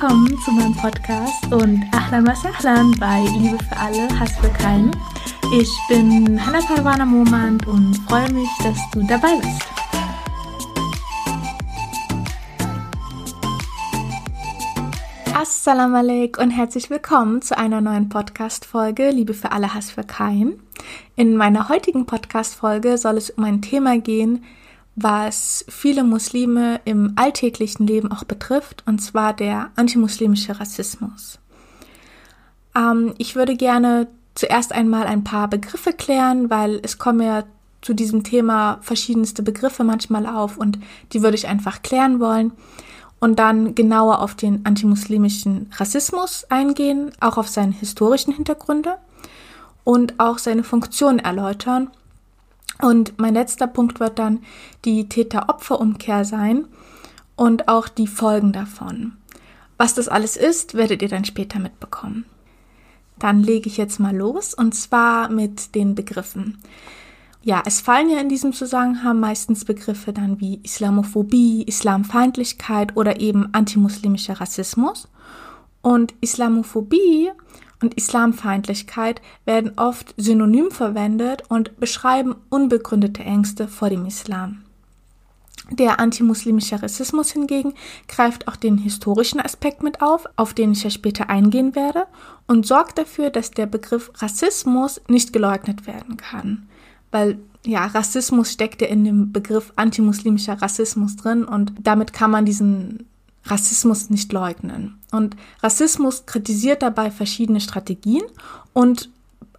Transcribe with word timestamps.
Willkommen 0.00 0.38
zu 0.38 0.50
meinem 0.52 0.74
Podcast 0.74 1.52
und 1.52 1.84
Ahlan 1.92 2.26
was 2.26 2.42
Ahlan 2.46 2.90
bei 2.98 3.20
Liebe 3.36 3.58
für 3.62 3.76
alle, 3.76 4.08
Hass 4.18 4.32
für 4.38 4.48
keinen. 4.48 4.90
Ich 5.54 5.70
bin 5.90 6.40
Hannah 6.40 6.62
Parwana 6.62 7.04
Momand 7.04 7.66
und 7.66 7.94
freue 8.08 8.32
mich, 8.32 8.48
dass 8.62 8.78
du 8.92 9.02
dabei 9.06 9.36
bist. 9.36 9.62
Assalamu 15.34 15.96
alaikum 15.96 16.44
und 16.44 16.50
herzlich 16.50 16.88
willkommen 16.88 17.42
zu 17.42 17.58
einer 17.58 17.82
neuen 17.82 18.08
Podcast-Folge 18.08 19.10
Liebe 19.10 19.34
für 19.34 19.52
alle, 19.52 19.74
Hass 19.74 19.90
für 19.90 20.04
keinen. 20.04 20.62
In 21.14 21.36
meiner 21.36 21.68
heutigen 21.68 22.06
Podcast-Folge 22.06 22.96
soll 22.96 23.18
es 23.18 23.28
um 23.28 23.44
ein 23.44 23.60
Thema 23.60 23.98
gehen, 23.98 24.44
was 24.96 25.64
viele 25.68 26.04
Muslime 26.04 26.80
im 26.84 27.12
alltäglichen 27.16 27.86
Leben 27.86 28.10
auch 28.10 28.24
betrifft, 28.24 28.82
und 28.86 29.00
zwar 29.00 29.32
der 29.32 29.70
antimuslimische 29.76 30.58
Rassismus. 30.58 31.38
Ähm, 32.76 33.14
ich 33.18 33.36
würde 33.36 33.56
gerne 33.56 34.08
zuerst 34.34 34.72
einmal 34.72 35.06
ein 35.06 35.24
paar 35.24 35.48
Begriffe 35.48 35.92
klären, 35.92 36.50
weil 36.50 36.80
es 36.82 36.98
kommen 36.98 37.20
ja 37.20 37.44
zu 37.82 37.94
diesem 37.94 38.24
Thema 38.24 38.78
verschiedenste 38.82 39.42
Begriffe 39.42 39.84
manchmal 39.84 40.26
auf 40.26 40.58
und 40.58 40.78
die 41.12 41.22
würde 41.22 41.36
ich 41.36 41.48
einfach 41.48 41.82
klären 41.82 42.20
wollen 42.20 42.52
und 43.20 43.38
dann 43.38 43.74
genauer 43.74 44.20
auf 44.20 44.34
den 44.34 44.66
antimuslimischen 44.66 45.70
Rassismus 45.76 46.44
eingehen, 46.50 47.12
auch 47.20 47.38
auf 47.38 47.48
seine 47.48 47.72
historischen 47.72 48.34
Hintergründe 48.34 48.96
und 49.84 50.18
auch 50.18 50.38
seine 50.38 50.64
Funktion 50.64 51.18
erläutern 51.18 51.90
und 52.82 53.18
mein 53.18 53.34
letzter 53.34 53.66
Punkt 53.66 54.00
wird 54.00 54.18
dann 54.18 54.40
die 54.84 55.08
Täter-Opfer-Umkehr 55.08 56.24
sein 56.24 56.66
und 57.36 57.68
auch 57.68 57.88
die 57.88 58.06
Folgen 58.06 58.52
davon. 58.52 59.12
Was 59.78 59.94
das 59.94 60.08
alles 60.08 60.36
ist, 60.36 60.74
werdet 60.74 61.00
ihr 61.02 61.08
dann 61.08 61.24
später 61.24 61.58
mitbekommen. 61.58 62.26
Dann 63.18 63.42
lege 63.42 63.68
ich 63.68 63.76
jetzt 63.76 63.98
mal 64.00 64.14
los 64.14 64.54
und 64.54 64.74
zwar 64.74 65.30
mit 65.30 65.74
den 65.74 65.94
Begriffen. 65.94 66.58
Ja, 67.42 67.62
es 67.64 67.80
fallen 67.80 68.10
ja 68.10 68.20
in 68.20 68.28
diesem 68.28 68.52
Zusammenhang 68.52 69.18
meistens 69.18 69.64
Begriffe 69.64 70.12
dann 70.12 70.40
wie 70.40 70.60
Islamophobie, 70.62 71.62
Islamfeindlichkeit 71.62 72.96
oder 72.96 73.20
eben 73.20 73.48
antimuslimischer 73.52 74.40
Rassismus. 74.40 75.08
Und 75.80 76.12
Islamophobie 76.20 77.30
und 77.82 77.94
Islamfeindlichkeit 77.94 79.20
werden 79.44 79.72
oft 79.76 80.14
synonym 80.16 80.70
verwendet 80.70 81.44
und 81.48 81.78
beschreiben 81.80 82.36
unbegründete 82.48 83.22
Ängste 83.22 83.68
vor 83.68 83.90
dem 83.90 84.06
Islam. 84.06 84.62
Der 85.70 86.00
antimuslimische 86.00 86.82
Rassismus 86.82 87.30
hingegen 87.30 87.74
greift 88.08 88.48
auch 88.48 88.56
den 88.56 88.76
historischen 88.76 89.40
Aspekt 89.40 89.82
mit 89.82 90.02
auf, 90.02 90.26
auf 90.36 90.52
den 90.52 90.72
ich 90.72 90.82
ja 90.82 90.90
später 90.90 91.30
eingehen 91.30 91.76
werde, 91.76 92.06
und 92.48 92.66
sorgt 92.66 92.98
dafür, 92.98 93.30
dass 93.30 93.52
der 93.52 93.66
Begriff 93.66 94.10
Rassismus 94.16 95.00
nicht 95.06 95.32
geleugnet 95.32 95.86
werden 95.86 96.16
kann. 96.16 96.68
Weil 97.12 97.38
ja, 97.64 97.86
Rassismus 97.86 98.52
steckt 98.52 98.80
ja 98.80 98.88
in 98.88 99.04
dem 99.04 99.32
Begriff 99.32 99.72
antimuslimischer 99.76 100.60
Rassismus 100.60 101.16
drin 101.16 101.44
und 101.44 101.72
damit 101.80 102.12
kann 102.12 102.30
man 102.30 102.44
diesen 102.46 103.06
Rassismus 103.44 104.10
nicht 104.10 104.32
leugnen. 104.32 104.98
Und 105.12 105.36
Rassismus 105.62 106.26
kritisiert 106.26 106.82
dabei 106.82 107.10
verschiedene 107.10 107.60
Strategien 107.60 108.22
und 108.72 109.10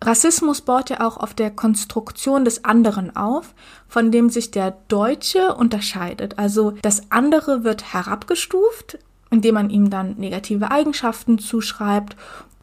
Rassismus 0.04 0.62
baut 0.62 0.90
ja 0.90 1.06
auch 1.06 1.18
auf 1.18 1.36
der 1.36 1.52
Konstruktion 1.52 2.44
des 2.44 2.66
anderen 2.66 3.16
auf, 3.16 3.53
von 3.88 4.12
dem 4.12 4.30
sich 4.30 4.50
der 4.50 4.72
Deutsche 4.88 5.53
unterscheidet. 5.53 6.40
Also 6.40 6.74
das 6.81 7.12
andere 7.12 7.64
wird 7.64 7.94
herabgestuft, 7.94 8.97
indem 9.30 9.56
man 9.56 9.70
ihm 9.70 9.91
dann 9.91 10.16
negative 10.18 10.72
Eigenschaften 10.72 11.38
zuschreibt 11.38 12.16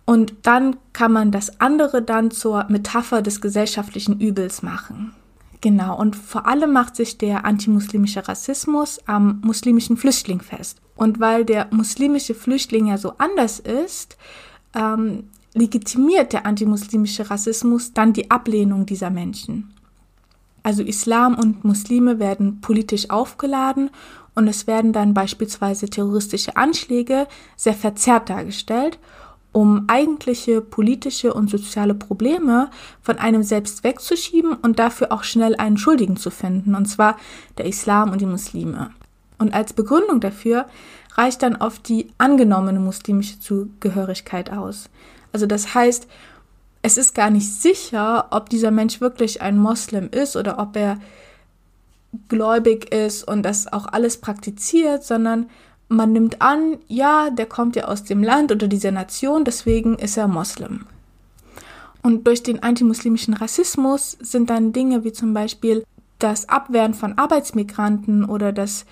und 0.09 0.34
dann 0.43 0.77
kann 0.95 1.12
man 1.12 1.33
das 1.33 1.61
andere 1.61 2.01
dann 2.01 2.31
zur 2.31 2.65
Metapher 2.71 3.21
des 3.21 3.43
gesellschaftlichen 3.43 4.19
Übels 4.19 4.62
machen. 4.62 5.15
Genau, 5.61 5.99
und 5.99 6.15
vor 6.15 6.47
allem 6.47 6.73
macht 6.73 6.95
sich 6.95 7.19
der 7.19 7.45
antimuslimische 7.45 8.29
Rassismus 8.29 9.01
am 9.07 9.41
muslimischen 9.45 9.97
Flüchtling 9.97 10.41
fest. 10.41 10.81
Und 10.95 11.19
weil 11.19 11.45
der 11.45 11.67
muslimische 11.73 12.35
Flüchtling 12.35 12.87
ja 12.87 12.99
so 12.99 13.15
anders 13.19 13.59
ist, 13.59 14.17
ähm, 14.75 15.25
legitimiert 15.55 16.33
der 16.33 16.47
antimuslimische 16.47 17.29
Rassismus 17.31 17.93
dann 17.93 18.13
die 18.13 18.31
Ablehnung 18.31 18.87
dieser 18.87 19.11
Menschen. 19.11 19.75
Also 20.63 20.83
Islam 20.83 21.35
und 21.35 21.65
Muslime 21.65 22.19
werden 22.19 22.61
politisch 22.61 23.11
aufgeladen 23.11 23.91
und 24.35 24.47
es 24.49 24.67
werden 24.67 24.93
dann 24.93 25.15
beispielsweise 25.15 25.89
terroristische 25.89 26.57
Anschläge 26.57 27.27
sehr 27.57 27.75
verzerrt 27.75 28.29
dargestellt 28.29 28.99
um 29.59 29.87
eigentliche 29.89 30.61
politische 30.61 31.35
und 31.35 31.51
soziale 31.51 31.93
Probleme 31.93 32.71
von 33.03 33.19
einem 33.19 33.43
selbst 33.43 33.83
wegzuschieben 33.83 34.53
und 34.53 34.79
dafür 34.79 35.11
auch 35.11 35.25
schnell 35.25 35.57
einen 35.57 35.79
Schuldigen 35.79 36.17
zu 36.17 36.31
finden, 36.31 36.77
und 36.77 36.87
zwar 36.87 37.17
der 37.57 37.67
Islam 37.67 38.13
und 38.13 38.21
die 38.21 38.27
Muslime. 38.27 38.93
Und 39.37 39.53
als 39.53 39.73
Begründung 39.73 40.21
dafür 40.21 40.67
reicht 41.17 41.43
dann 41.43 41.57
oft 41.57 41.89
die 41.89 42.07
angenommene 42.19 42.79
muslimische 42.79 43.41
Zugehörigkeit 43.41 44.53
aus. 44.53 44.91
Also 45.33 45.47
das 45.47 45.75
heißt, 45.75 46.07
es 46.83 46.97
ist 46.97 47.17
gar 47.17 47.31
nicht 47.31 47.53
sicher, 47.53 48.29
ob 48.31 48.51
dieser 48.51 48.71
Mensch 48.71 49.01
wirklich 49.01 49.43
ein 49.43 49.59
Moslem 49.59 50.09
ist 50.13 50.37
oder 50.37 50.61
ob 50.61 50.77
er 50.77 51.01
gläubig 52.29 52.95
ist 52.95 53.25
und 53.25 53.43
das 53.43 53.73
auch 53.73 53.87
alles 53.87 54.19
praktiziert, 54.19 55.03
sondern 55.03 55.51
man 55.88 56.12
nimmt 56.12 56.43
an, 56.43 56.78
ja, 56.87 57.31
der 57.31 57.47
kommt 57.47 57.76
ja 57.76 57.84
aus 57.84 58.04
dem 58.04 58.22
Land 58.22 58.53
oder 58.53 58.69
dieser 58.69 58.91
Nation, 58.91 59.44
deswegen 59.44 59.97
ist 59.97 60.16
er 60.16 60.28
Moslem. 60.28 60.87
Und 62.03 62.26
durch 62.26 62.43
den 62.43 62.62
antimuslimischen 62.62 63.34
Rassismus 63.34 64.16
sind 64.21 64.50
dann 64.50 64.72
Dinge 64.72 65.04
wie 65.04 65.12
zum 65.12 65.34
Beispiel 65.34 65.84
das 66.19 66.48
Abwehren 66.48 66.94
von 66.94 67.16
Arbeitsmigranten 67.19 68.25
oder 68.25 68.53
das 68.53 68.84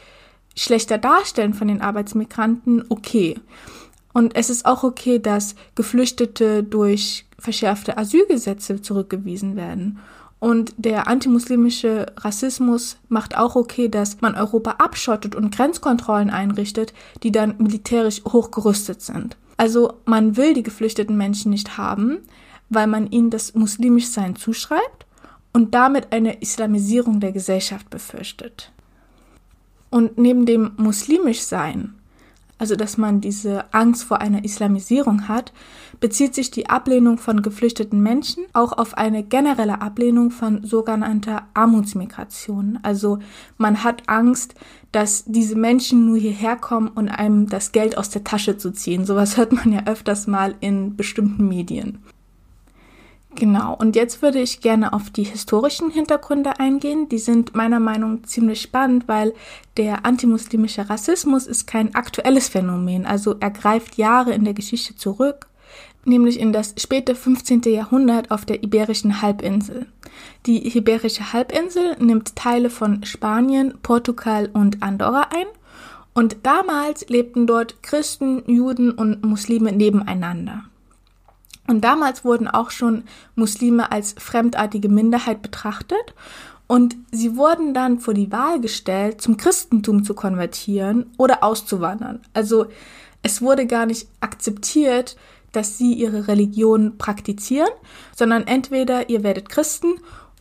schlechter 0.56 0.98
Darstellen 0.98 1.54
von 1.54 1.68
den 1.68 1.82
Arbeitsmigranten 1.82 2.84
okay. 2.88 3.38
Und 4.12 4.34
es 4.34 4.48
ist 4.48 4.64
auch 4.64 4.82
okay, 4.82 5.18
dass 5.18 5.54
Geflüchtete 5.74 6.62
durch 6.62 7.26
verschärfte 7.38 7.98
Asylgesetze 7.98 8.80
zurückgewiesen 8.80 9.56
werden. 9.56 9.98
Und 10.46 10.74
der 10.76 11.08
antimuslimische 11.08 12.06
Rassismus 12.18 12.98
macht 13.08 13.36
auch 13.36 13.56
okay, 13.56 13.88
dass 13.88 14.20
man 14.20 14.36
Europa 14.36 14.76
abschottet 14.78 15.34
und 15.34 15.52
Grenzkontrollen 15.52 16.30
einrichtet, 16.30 16.94
die 17.24 17.32
dann 17.32 17.56
militärisch 17.58 18.22
hochgerüstet 18.24 19.02
sind. 19.02 19.36
Also 19.56 19.94
man 20.04 20.36
will 20.36 20.54
die 20.54 20.62
geflüchteten 20.62 21.16
Menschen 21.16 21.50
nicht 21.50 21.78
haben, 21.78 22.18
weil 22.68 22.86
man 22.86 23.10
ihnen 23.10 23.30
das 23.30 23.56
Muslimischsein 23.56 24.36
zuschreibt 24.36 25.06
und 25.52 25.74
damit 25.74 26.12
eine 26.12 26.40
Islamisierung 26.40 27.18
der 27.18 27.32
Gesellschaft 27.32 27.90
befürchtet. 27.90 28.70
Und 29.90 30.16
neben 30.16 30.46
dem 30.46 30.74
Muslimischsein 30.76 31.95
also 32.58 32.76
dass 32.76 32.96
man 32.96 33.20
diese 33.20 33.72
Angst 33.74 34.04
vor 34.04 34.20
einer 34.20 34.44
Islamisierung 34.44 35.28
hat, 35.28 35.52
bezieht 36.00 36.34
sich 36.34 36.50
die 36.50 36.68
Ablehnung 36.68 37.18
von 37.18 37.42
geflüchteten 37.42 38.02
Menschen 38.02 38.44
auch 38.52 38.72
auf 38.72 38.96
eine 38.96 39.22
generelle 39.22 39.80
Ablehnung 39.80 40.30
von 40.30 40.64
sogenannter 40.64 41.46
Armutsmigration. 41.54 42.78
Also 42.82 43.18
man 43.58 43.84
hat 43.84 44.04
Angst, 44.06 44.54
dass 44.92 45.24
diese 45.24 45.56
Menschen 45.56 46.06
nur 46.06 46.16
hierher 46.16 46.56
kommen, 46.56 46.88
um 46.88 47.08
einem 47.08 47.48
das 47.48 47.72
Geld 47.72 47.98
aus 47.98 48.10
der 48.10 48.24
Tasche 48.24 48.56
zu 48.56 48.72
ziehen. 48.72 49.04
Sowas 49.04 49.36
hört 49.36 49.52
man 49.52 49.72
ja 49.72 49.84
öfters 49.86 50.26
mal 50.26 50.54
in 50.60 50.96
bestimmten 50.96 51.48
Medien. 51.48 51.98
Genau, 53.38 53.74
und 53.74 53.96
jetzt 53.96 54.22
würde 54.22 54.40
ich 54.40 54.62
gerne 54.62 54.94
auf 54.94 55.10
die 55.10 55.24
historischen 55.24 55.90
Hintergründe 55.90 56.58
eingehen. 56.58 57.10
Die 57.10 57.18
sind 57.18 57.54
meiner 57.54 57.80
Meinung 57.80 58.14
nach 58.14 58.22
ziemlich 58.22 58.62
spannend, 58.62 59.08
weil 59.08 59.34
der 59.76 60.06
antimuslimische 60.06 60.88
Rassismus 60.88 61.46
ist 61.46 61.66
kein 61.66 61.94
aktuelles 61.94 62.48
Phänomen, 62.48 63.04
also 63.04 63.36
er 63.38 63.50
greift 63.50 63.98
Jahre 63.98 64.32
in 64.32 64.44
der 64.44 64.54
Geschichte 64.54 64.96
zurück, 64.96 65.48
nämlich 66.06 66.40
in 66.40 66.54
das 66.54 66.74
späte 66.78 67.14
15. 67.14 67.60
Jahrhundert 67.66 68.30
auf 68.30 68.46
der 68.46 68.62
Iberischen 68.62 69.20
Halbinsel. 69.20 69.84
Die 70.46 70.74
Iberische 70.74 71.34
Halbinsel 71.34 71.94
nimmt 71.98 72.36
Teile 72.36 72.70
von 72.70 73.04
Spanien, 73.04 73.74
Portugal 73.82 74.48
und 74.54 74.82
Andorra 74.82 75.28
ein 75.34 75.46
und 76.14 76.38
damals 76.44 77.06
lebten 77.10 77.46
dort 77.46 77.82
Christen, 77.82 78.42
Juden 78.46 78.92
und 78.92 79.22
Muslime 79.26 79.72
nebeneinander. 79.72 80.64
Und 81.66 81.82
damals 81.82 82.24
wurden 82.24 82.48
auch 82.48 82.70
schon 82.70 83.04
Muslime 83.34 83.90
als 83.90 84.14
fremdartige 84.18 84.88
Minderheit 84.88 85.42
betrachtet 85.42 86.14
und 86.68 86.96
sie 87.12 87.36
wurden 87.36 87.74
dann 87.74 88.00
vor 88.00 88.14
die 88.14 88.32
Wahl 88.32 88.60
gestellt, 88.60 89.20
zum 89.20 89.36
Christentum 89.36 90.04
zu 90.04 90.14
konvertieren 90.14 91.10
oder 91.16 91.44
auszuwandern. 91.44 92.20
Also 92.34 92.66
es 93.22 93.40
wurde 93.40 93.66
gar 93.66 93.86
nicht 93.86 94.08
akzeptiert, 94.20 95.16
dass 95.52 95.78
sie 95.78 95.94
ihre 95.94 96.28
Religion 96.28 96.98
praktizieren, 96.98 97.70
sondern 98.14 98.46
entweder 98.46 99.08
ihr 99.08 99.22
werdet 99.22 99.48
Christen 99.48 99.94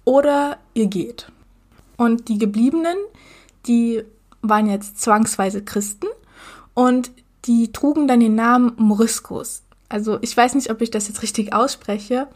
oder 0.03 0.57
ihr 0.73 0.87
geht. 0.87 1.31
Und 1.97 2.27
die 2.27 2.37
Gebliebenen, 2.37 2.97
die 3.67 4.03
waren 4.41 4.69
jetzt 4.69 5.01
zwangsweise 5.01 5.63
Christen 5.63 6.07
und 6.73 7.11
die 7.45 7.71
trugen 7.71 8.07
dann 8.07 8.19
den 8.19 8.35
Namen 8.35 8.73
Moriscos. 8.77 9.63
Also 9.95 10.17
ich 10.19 10.35
weiß 10.35 10.55
nicht, 10.55 10.69
ob 10.71 10.81
ich 10.81 10.91
das 10.91 11.07
jetzt 11.07 11.21
richtig 11.21 11.53
ausspreche, 11.53 12.27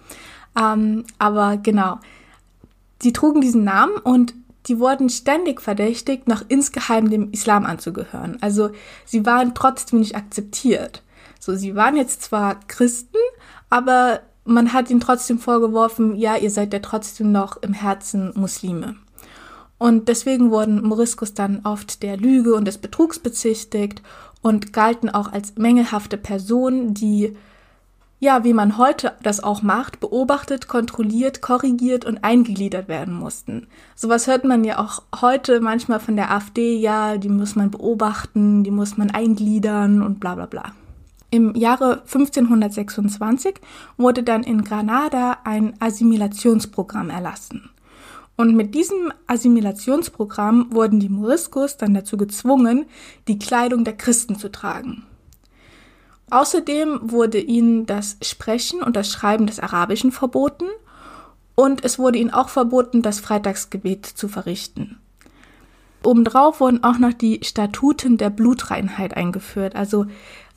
ähm, 0.57 1.03
aber 1.17 1.57
genau. 1.57 1.99
Die 3.01 3.11
trugen 3.11 3.41
diesen 3.41 3.65
Namen 3.65 3.97
und 3.97 4.33
die 4.67 4.79
wurden 4.79 5.09
ständig 5.09 5.59
verdächtigt, 5.59 6.29
noch 6.29 6.41
insgeheim 6.47 7.09
dem 7.09 7.31
Islam 7.31 7.65
anzugehören. 7.65 8.37
Also 8.39 8.69
sie 9.03 9.25
waren 9.25 9.55
trotzdem 9.55 9.99
nicht 9.99 10.15
akzeptiert. 10.15 11.03
So, 11.37 11.53
sie 11.53 11.75
waren 11.75 11.97
jetzt 11.97 12.21
zwar 12.23 12.61
Christen, 12.67 13.17
aber 13.69 14.21
man 14.45 14.71
hat 14.71 14.89
ihnen 14.89 15.01
trotzdem 15.01 15.37
vorgeworfen, 15.37 16.15
ja, 16.15 16.37
ihr 16.37 16.51
seid 16.51 16.71
ja 16.71 16.79
trotzdem 16.79 17.33
noch 17.33 17.57
im 17.61 17.73
Herzen 17.73 18.31
Muslime. 18.35 18.95
Und 19.77 20.07
deswegen 20.07 20.49
wurden 20.49 20.81
Moriscos 20.81 21.33
dann 21.33 21.65
oft 21.65 22.03
der 22.03 22.15
Lüge 22.15 22.55
und 22.55 22.63
des 22.65 22.77
Betrugs 22.77 23.19
bezichtigt 23.19 24.01
und 24.41 24.73
galten 24.73 25.09
auch 25.09 25.31
als 25.31 25.55
mängelhafte 25.55 26.17
Personen, 26.17 26.93
die, 26.93 27.35
ja, 28.19 28.43
wie 28.43 28.53
man 28.53 28.77
heute 28.77 29.13
das 29.23 29.41
auch 29.41 29.61
macht, 29.61 29.99
beobachtet, 29.99 30.67
kontrolliert, 30.67 31.41
korrigiert 31.41 32.05
und 32.05 32.23
eingegliedert 32.23 32.89
werden 32.89 33.13
mussten. 33.13 33.67
Sowas 33.95 34.27
hört 34.27 34.43
man 34.43 34.63
ja 34.65 34.79
auch 34.79 35.03
heute 35.21 35.61
manchmal 35.61 36.01
von 36.01 36.17
der 36.17 36.31
AfD, 36.31 36.77
ja, 36.77 37.17
die 37.17 37.29
muss 37.29 37.55
man 37.55 37.71
beobachten, 37.71 38.63
die 38.63 38.71
muss 38.71 38.97
man 38.97 39.09
eingliedern 39.09 40.01
und 40.01 40.19
bla 40.19 40.35
bla 40.35 40.45
bla. 40.47 40.73
Im 41.31 41.55
Jahre 41.55 42.01
1526 42.01 43.55
wurde 43.97 44.23
dann 44.23 44.43
in 44.43 44.63
Granada 44.63 45.37
ein 45.43 45.73
Assimilationsprogramm 45.79 47.09
erlassen. 47.09 47.69
Und 48.35 48.55
mit 48.55 48.73
diesem 48.73 49.13
Assimilationsprogramm 49.27 50.67
wurden 50.71 50.99
die 50.99 51.09
Moriscos 51.09 51.77
dann 51.77 51.93
dazu 51.93 52.17
gezwungen, 52.17 52.85
die 53.27 53.37
Kleidung 53.37 53.83
der 53.83 53.97
Christen 53.97 54.37
zu 54.37 54.49
tragen. 54.49 55.03
Außerdem 56.31 56.99
wurde 57.11 57.39
ihnen 57.39 57.85
das 57.85 58.17
Sprechen 58.21 58.81
und 58.83 58.95
das 58.95 59.11
Schreiben 59.11 59.47
des 59.47 59.59
Arabischen 59.59 60.11
verboten 60.11 60.65
und 61.55 61.83
es 61.83 61.99
wurde 61.99 62.19
ihnen 62.19 62.33
auch 62.33 62.49
verboten, 62.49 63.01
das 63.01 63.19
Freitagsgebet 63.19 64.05
zu 64.05 64.27
verrichten. 64.27 64.97
Obendrauf 66.03 66.61
wurden 66.61 66.83
auch 66.83 66.97
noch 66.97 67.13
die 67.13 67.41
Statuten 67.43 68.17
der 68.17 68.29
Blutreinheit 68.29 69.17
eingeführt, 69.17 69.75
also 69.75 70.05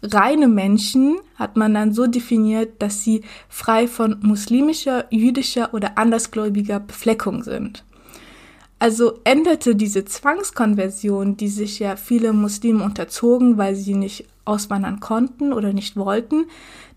reine 0.03 0.49
Menschen 0.49 1.17
hat 1.37 1.57
man 1.57 1.75
dann 1.75 1.93
so 1.93 2.07
definiert, 2.07 2.81
dass 2.81 3.03
sie 3.03 3.23
frei 3.49 3.89
von 3.89 4.19
muslimischer, 4.23 5.07
jüdischer 5.11 5.75
oder 5.75 5.99
andersgläubiger 5.99 6.81
Befleckung 6.81 7.43
sind. 7.43 7.85
Also 8.79 9.21
änderte 9.23 9.77
diese 9.77 10.05
Zwangskonversion, 10.05 11.37
die 11.37 11.49
sich 11.49 11.79
ja 11.79 11.95
viele 11.95 12.33
Muslime 12.33 12.83
unterzogen, 12.83 13.57
weil 13.57 13.77
sie 13.77 13.95
nicht 13.95 14.27
auswandern 14.45 15.01
konnten 15.01 15.53
oder 15.53 15.73
nicht 15.73 15.97
wollten, 15.97 16.47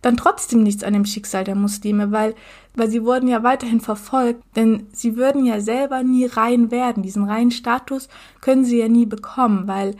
dann 0.01 0.17
trotzdem 0.17 0.63
nichts 0.63 0.83
an 0.83 0.93
dem 0.93 1.05
Schicksal 1.05 1.43
der 1.43 1.55
Muslime, 1.55 2.11
weil, 2.11 2.35
weil 2.75 2.89
sie 2.89 3.03
wurden 3.03 3.27
ja 3.27 3.43
weiterhin 3.43 3.81
verfolgt, 3.81 4.43
denn 4.55 4.87
sie 4.91 5.15
würden 5.15 5.45
ja 5.45 5.61
selber 5.61 6.03
nie 6.03 6.25
rein 6.25 6.71
werden. 6.71 7.03
Diesen 7.03 7.23
reinen 7.23 7.51
Status 7.51 8.09
können 8.41 8.65
sie 8.65 8.79
ja 8.79 8.87
nie 8.87 9.05
bekommen, 9.05 9.67
weil 9.67 9.95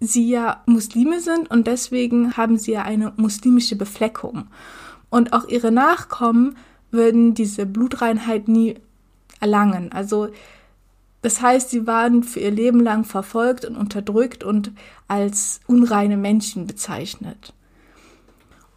sie 0.00 0.28
ja 0.28 0.62
Muslime 0.66 1.20
sind 1.20 1.50
und 1.50 1.66
deswegen 1.66 2.36
haben 2.36 2.56
sie 2.56 2.72
ja 2.72 2.82
eine 2.82 3.12
muslimische 3.16 3.76
Befleckung. 3.76 4.46
Und 5.10 5.32
auch 5.32 5.48
ihre 5.48 5.72
Nachkommen 5.72 6.56
würden 6.90 7.34
diese 7.34 7.66
Blutreinheit 7.66 8.48
nie 8.48 8.76
erlangen. 9.40 9.92
Also 9.92 10.28
das 11.22 11.40
heißt, 11.42 11.70
sie 11.70 11.86
waren 11.86 12.22
für 12.22 12.40
ihr 12.40 12.50
Leben 12.50 12.80
lang 12.80 13.04
verfolgt 13.04 13.64
und 13.64 13.76
unterdrückt 13.76 14.42
und 14.42 14.72
als 15.08 15.60
unreine 15.66 16.16
Menschen 16.16 16.66
bezeichnet. 16.66 17.52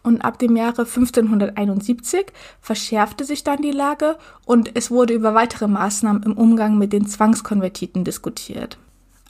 Und 0.02 0.22
ab 0.22 0.38
dem 0.38 0.54
Jahre 0.54 0.82
1571 0.82 2.26
verschärfte 2.60 3.24
sich 3.24 3.42
dann 3.42 3.62
die 3.62 3.70
Lage 3.70 4.18
und 4.44 4.72
es 4.74 4.90
wurde 4.90 5.14
über 5.14 5.34
weitere 5.34 5.66
Maßnahmen 5.66 6.22
im 6.24 6.36
Umgang 6.36 6.76
mit 6.76 6.92
den 6.92 7.06
Zwangskonvertiten 7.06 8.04
diskutiert. 8.04 8.76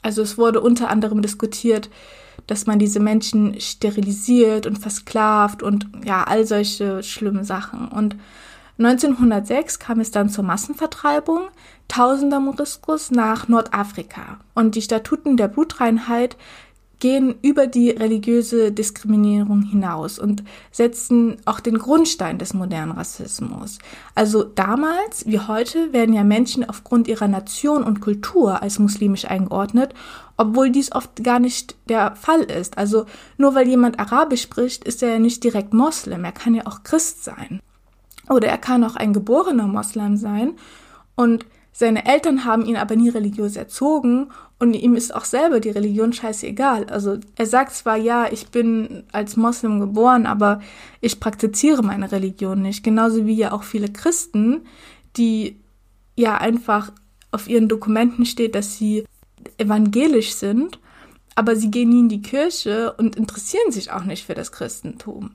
Also 0.01 0.21
es 0.21 0.37
wurde 0.37 0.59
unter 0.59 0.89
anderem 0.89 1.21
diskutiert, 1.21 1.89
dass 2.45 2.67
man 2.67 2.77
diese 2.77 2.99
Menschen 2.99 3.59
sterilisiert 3.61 4.67
und 4.67 4.77
versklavt 4.77 5.63
und 5.63 5.87
ja, 6.03 6.25
all 6.25 6.45
solche 6.45 7.01
schlimmen 7.03 7.45
Sachen. 7.45 7.87
Und 7.87 8.17
1906 8.77 9.79
kam 9.79 10.01
es 10.01 10.11
dann 10.11 10.29
zur 10.29 10.43
Massenvertreibung 10.43 11.47
tausender 11.87 12.39
Moriscos 12.39 13.09
nach 13.11 13.47
Nordafrika. 13.47 14.39
Und 14.53 14.75
die 14.75 14.81
Statuten 14.81 15.37
der 15.37 15.47
Blutreinheit 15.47 16.35
gehen 16.99 17.35
über 17.41 17.67
die 17.67 17.89
religiöse 17.89 18.71
Diskriminierung 18.71 19.61
hinaus 19.61 20.17
und 20.17 20.43
setzen 20.71 21.37
auch 21.45 21.59
den 21.59 21.77
Grundstein 21.77 22.37
des 22.37 22.53
modernen 22.53 22.93
Rassismus. 22.93 23.79
Also 24.13 24.43
damals 24.43 25.25
wie 25.27 25.39
heute 25.39 25.93
werden 25.93 26.15
ja 26.15 26.23
Menschen 26.23 26.67
aufgrund 26.67 27.07
ihrer 27.07 27.27
Nation 27.27 27.83
und 27.83 28.01
Kultur 28.01 28.61
als 28.61 28.79
muslimisch 28.79 29.25
eingeordnet, 29.25 29.93
obwohl 30.37 30.69
dies 30.69 30.91
oft 30.91 31.23
gar 31.23 31.39
nicht 31.39 31.75
der 31.89 32.15
Fall 32.15 32.41
ist. 32.41 32.77
Also 32.77 33.05
nur 33.37 33.55
weil 33.55 33.67
jemand 33.67 33.99
Arabisch 33.99 34.41
spricht, 34.41 34.83
ist 34.83 35.03
er 35.03 35.09
ja 35.09 35.19
nicht 35.19 35.43
direkt 35.43 35.73
Moslem, 35.73 36.23
er 36.23 36.31
kann 36.31 36.55
ja 36.55 36.65
auch 36.65 36.83
Christ 36.83 37.23
sein. 37.23 37.59
Oder 38.29 38.47
er 38.47 38.57
kann 38.57 38.83
auch 38.83 38.95
ein 38.95 39.13
geborener 39.13 39.67
Moslem 39.67 40.17
sein 40.17 40.53
und 41.15 41.45
seine 41.77 42.05
Eltern 42.05 42.45
haben 42.45 42.65
ihn 42.65 42.77
aber 42.77 42.95
nie 42.95 43.09
religiös 43.09 43.57
erzogen 43.57 44.31
und 44.59 44.75
ihm 44.75 44.95
ist 44.95 45.13
auch 45.13 45.25
selber 45.25 45.59
die 45.59 45.71
Religion 45.71 46.13
scheißegal. 46.13 46.85
Also 46.85 47.17
er 47.35 47.45
sagt 47.45 47.73
zwar, 47.73 47.97
ja, 47.97 48.31
ich 48.31 48.47
bin 48.47 49.03
als 49.11 49.35
Moslem 49.35 49.81
geboren, 49.81 50.25
aber 50.25 50.61
ich 51.01 51.19
praktiziere 51.19 51.83
meine 51.83 52.13
Religion 52.13 52.61
nicht. 52.61 52.81
Genauso 52.81 53.25
wie 53.25 53.35
ja 53.35 53.51
auch 53.51 53.63
viele 53.63 53.89
Christen, 53.89 54.61
die 55.17 55.59
ja 56.15 56.37
einfach 56.37 56.93
auf 57.31 57.49
ihren 57.49 57.67
Dokumenten 57.67 58.25
steht, 58.25 58.55
dass 58.55 58.77
sie 58.77 59.03
evangelisch 59.57 60.33
sind, 60.33 60.79
aber 61.35 61.57
sie 61.57 61.71
gehen 61.71 61.89
nie 61.89 61.99
in 61.99 62.09
die 62.09 62.21
Kirche 62.21 62.93
und 62.93 63.17
interessieren 63.17 63.73
sich 63.73 63.91
auch 63.91 64.05
nicht 64.05 64.25
für 64.25 64.33
das 64.33 64.53
Christentum. 64.53 65.31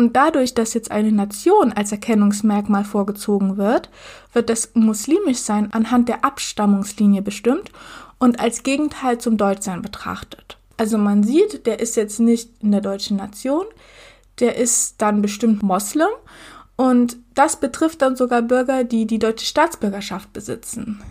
Und 0.00 0.16
dadurch, 0.16 0.54
dass 0.54 0.72
jetzt 0.72 0.90
eine 0.90 1.12
Nation 1.12 1.74
als 1.74 1.92
Erkennungsmerkmal 1.92 2.84
vorgezogen 2.84 3.58
wird, 3.58 3.90
wird 4.32 4.48
das 4.48 4.70
Muslimischsein 4.72 5.70
anhand 5.74 6.08
der 6.08 6.24
Abstammungslinie 6.24 7.20
bestimmt 7.20 7.70
und 8.18 8.40
als 8.40 8.62
Gegenteil 8.62 9.18
zum 9.18 9.36
Deutschsein 9.36 9.82
betrachtet. 9.82 10.56
Also 10.78 10.96
man 10.96 11.22
sieht, 11.22 11.66
der 11.66 11.80
ist 11.80 11.96
jetzt 11.96 12.18
nicht 12.18 12.48
in 12.62 12.72
der 12.72 12.80
deutschen 12.80 13.18
Nation, 13.18 13.66
der 14.38 14.56
ist 14.56 14.94
dann 15.02 15.20
bestimmt 15.20 15.62
Moslem 15.62 16.08
und 16.76 17.18
das 17.34 17.60
betrifft 17.60 18.00
dann 18.00 18.16
sogar 18.16 18.40
Bürger, 18.40 18.84
die 18.84 19.06
die 19.06 19.18
deutsche 19.18 19.44
Staatsbürgerschaft 19.44 20.32
besitzen. 20.32 21.02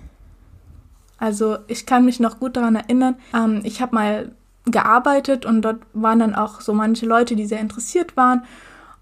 Also 1.20 1.60
ich 1.68 1.86
kann 1.86 2.06
mich 2.06 2.20
noch 2.20 2.40
gut 2.40 2.58
daran 2.58 2.76
erinnern, 2.76 3.18
ähm, 3.36 3.62
ich 3.64 3.84
habe 3.84 3.94
mal 3.94 4.32
gearbeitet 4.66 5.46
und 5.46 5.62
dort 5.62 5.78
waren 5.94 6.18
dann 6.18 6.34
auch 6.34 6.60
so 6.62 6.74
manche 6.74 7.06
Leute, 7.06 7.36
die 7.36 7.46
sehr 7.46 7.60
interessiert 7.60 8.18
waren 8.18 8.42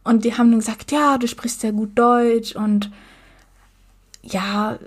und 0.07 0.23
die 0.23 0.35
haben 0.35 0.51
dann 0.51 0.59
gesagt, 0.59 0.91
ja, 0.91 1.17
du 1.17 1.27
sprichst 1.27 1.61
sehr 1.61 1.73
gut 1.73 1.91
Deutsch 1.95 2.55
und 2.55 2.91
ja, 4.23 4.79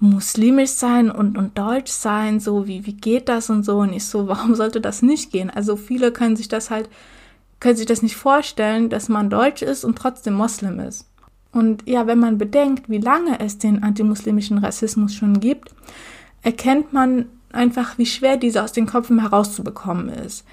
muslimisch 0.00 0.70
sein 0.70 1.10
und, 1.10 1.36
und 1.36 1.58
deutsch 1.58 1.92
sein, 1.92 2.40
so 2.40 2.66
wie, 2.66 2.86
wie 2.86 2.94
geht 2.94 3.28
das 3.28 3.50
und 3.50 3.64
so. 3.64 3.78
Und 3.78 3.92
ich 3.92 4.04
so, 4.04 4.28
warum 4.28 4.54
sollte 4.54 4.80
das 4.80 5.02
nicht 5.02 5.30
gehen? 5.30 5.50
Also 5.50 5.76
viele 5.76 6.12
können 6.12 6.36
sich 6.36 6.48
das 6.48 6.70
halt, 6.70 6.88
können 7.60 7.76
sich 7.76 7.86
das 7.86 8.02
nicht 8.02 8.16
vorstellen, 8.16 8.88
dass 8.88 9.08
man 9.08 9.28
deutsch 9.28 9.62
ist 9.62 9.84
und 9.84 9.96
trotzdem 9.96 10.34
Moslem 10.34 10.80
ist. 10.80 11.06
Und 11.52 11.86
ja, 11.88 12.06
wenn 12.06 12.20
man 12.20 12.38
bedenkt, 12.38 12.88
wie 12.88 12.98
lange 12.98 13.40
es 13.40 13.58
den 13.58 13.82
antimuslimischen 13.82 14.58
Rassismus 14.58 15.14
schon 15.14 15.40
gibt, 15.40 15.74
erkennt 16.42 16.92
man 16.92 17.26
einfach, 17.52 17.98
wie 17.98 18.06
schwer 18.06 18.36
dieser 18.36 18.64
aus 18.64 18.72
den 18.72 18.86
Köpfen 18.86 19.20
herauszubekommen 19.20 20.08
ist. 20.08 20.44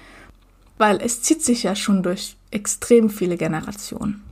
Weil 0.76 1.00
es 1.00 1.22
zieht 1.22 1.42
sich 1.42 1.62
ja 1.62 1.76
schon 1.76 2.02
durch 2.02 2.36
extrem 2.50 3.10
viele 3.10 3.36
Generationen. 3.36 4.22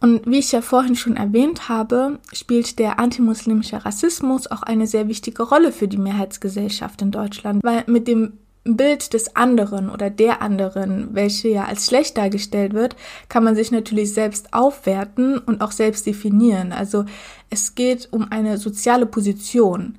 Und 0.00 0.26
wie 0.26 0.38
ich 0.38 0.52
ja 0.52 0.60
vorhin 0.60 0.94
schon 0.94 1.16
erwähnt 1.16 1.68
habe, 1.68 2.18
spielt 2.32 2.78
der 2.78 3.00
antimuslimische 3.00 3.84
Rassismus 3.84 4.46
auch 4.46 4.62
eine 4.62 4.86
sehr 4.86 5.08
wichtige 5.08 5.42
Rolle 5.42 5.72
für 5.72 5.88
die 5.88 5.96
Mehrheitsgesellschaft 5.96 7.00
in 7.02 7.10
Deutschland, 7.10 7.64
weil 7.64 7.84
mit 7.86 8.06
dem 8.06 8.34
Bild 8.64 9.14
des 9.14 9.36
anderen 9.36 9.88
oder 9.88 10.10
der 10.10 10.42
anderen, 10.42 11.10
welche 11.12 11.48
ja 11.48 11.64
als 11.64 11.86
schlecht 11.86 12.18
dargestellt 12.18 12.74
wird, 12.74 12.96
kann 13.28 13.44
man 13.44 13.54
sich 13.54 13.70
natürlich 13.70 14.12
selbst 14.12 14.52
aufwerten 14.52 15.38
und 15.38 15.60
auch 15.60 15.72
selbst 15.72 16.06
definieren. 16.06 16.72
Also 16.72 17.04
es 17.48 17.74
geht 17.74 18.08
um 18.10 18.30
eine 18.30 18.58
soziale 18.58 19.06
Position. 19.06 19.98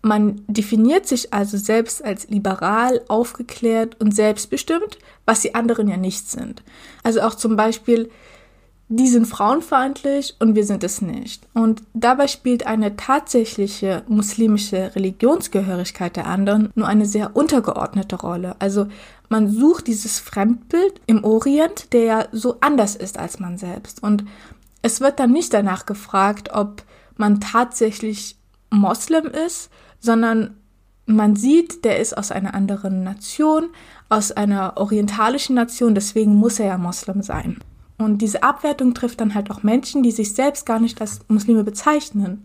Man 0.00 0.42
definiert 0.46 1.06
sich 1.06 1.32
also 1.34 1.56
selbst 1.56 2.04
als 2.04 2.28
liberal, 2.28 3.00
aufgeklärt 3.08 4.00
und 4.00 4.14
selbstbestimmt, 4.14 4.98
was 5.26 5.40
die 5.40 5.54
anderen 5.54 5.88
ja 5.88 5.96
nicht 5.96 6.30
sind. 6.30 6.62
Also 7.02 7.20
auch 7.22 7.34
zum 7.34 7.56
Beispiel 7.56 8.10
die 8.90 9.06
sind 9.06 9.26
frauenfeindlich 9.26 10.36
und 10.38 10.54
wir 10.54 10.64
sind 10.64 10.82
es 10.82 11.02
nicht. 11.02 11.46
Und 11.52 11.82
dabei 11.92 12.26
spielt 12.26 12.66
eine 12.66 12.96
tatsächliche 12.96 14.02
muslimische 14.08 14.94
Religionsgehörigkeit 14.94 16.16
der 16.16 16.26
anderen 16.26 16.70
nur 16.74 16.88
eine 16.88 17.04
sehr 17.04 17.36
untergeordnete 17.36 18.16
Rolle. 18.16 18.56
Also 18.60 18.86
man 19.28 19.50
sucht 19.50 19.88
dieses 19.88 20.18
Fremdbild 20.18 21.02
im 21.06 21.22
Orient, 21.22 21.92
der 21.92 22.02
ja 22.02 22.26
so 22.32 22.56
anders 22.60 22.96
ist 22.96 23.18
als 23.18 23.38
man 23.38 23.58
selbst. 23.58 24.02
Und 24.02 24.24
es 24.80 25.02
wird 25.02 25.20
dann 25.20 25.32
nicht 25.32 25.52
danach 25.52 25.84
gefragt, 25.84 26.50
ob 26.54 26.82
man 27.16 27.40
tatsächlich 27.40 28.36
Moslem 28.70 29.26
ist, 29.26 29.70
sondern 30.00 30.56
man 31.06 31.36
sieht, 31.36 31.84
der 31.84 31.98
ist 32.00 32.16
aus 32.16 32.30
einer 32.30 32.54
anderen 32.54 33.02
Nation, 33.02 33.70
aus 34.08 34.30
einer 34.30 34.76
orientalischen 34.76 35.54
Nation, 35.54 35.94
deswegen 35.94 36.34
muss 36.34 36.60
er 36.60 36.66
ja 36.66 36.78
Moslem 36.78 37.22
sein. 37.22 37.58
Und 37.96 38.18
diese 38.18 38.42
Abwertung 38.42 38.94
trifft 38.94 39.20
dann 39.20 39.34
halt 39.34 39.50
auch 39.50 39.62
Menschen, 39.62 40.02
die 40.02 40.12
sich 40.12 40.34
selbst 40.34 40.66
gar 40.66 40.78
nicht 40.78 41.00
als 41.00 41.20
Muslime 41.28 41.64
bezeichnen. 41.64 42.44